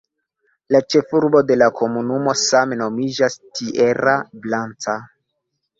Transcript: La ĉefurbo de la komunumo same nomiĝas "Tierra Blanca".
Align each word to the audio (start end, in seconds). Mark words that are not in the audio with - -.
La 0.75 0.79
ĉefurbo 0.93 1.41
de 1.51 1.57
la 1.63 1.67
komunumo 1.81 2.35
same 2.47 2.81
nomiĝas 2.83 3.39
"Tierra 3.61 4.21
Blanca". 4.47 4.99